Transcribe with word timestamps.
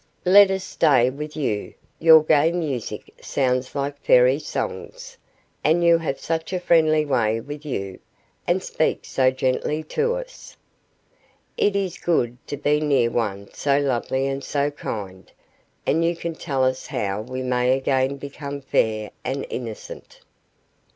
Let 0.25 0.49
us 0.49 0.63
stay 0.63 1.11
with 1.11 1.37
you; 1.37 1.75
your 1.99 2.23
gay 2.23 2.51
music 2.51 3.13
sounds 3.21 3.75
like 3.75 3.99
Fairy 4.01 4.39
songs, 4.39 5.15
and 5.63 5.83
you 5.83 5.99
have 5.99 6.19
such 6.19 6.51
a 6.53 6.59
friendly 6.59 7.05
way 7.05 7.39
with 7.39 7.63
you, 7.67 7.99
and 8.47 8.63
speak 8.63 9.05
so 9.05 9.29
gently 9.29 9.83
to 9.83 10.15
us. 10.15 10.57
It 11.55 11.75
is 11.75 11.99
good 11.99 12.35
to 12.47 12.57
be 12.57 12.79
near 12.81 13.11
one 13.11 13.53
so 13.53 13.77
lovely 13.79 14.25
and 14.25 14.43
so 14.43 14.71
kind; 14.71 15.31
and 15.85 16.03
you 16.03 16.15
can 16.15 16.33
tell 16.33 16.63
us 16.63 16.87
how 16.87 17.21
we 17.21 17.43
may 17.43 17.77
again 17.77 18.17
become 18.17 18.59
fair 18.61 19.11
and 19.23 19.45
innocent. 19.51 20.21